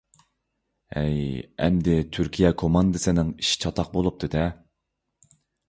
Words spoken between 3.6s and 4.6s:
چاتاق بولۇپتۇ-دە!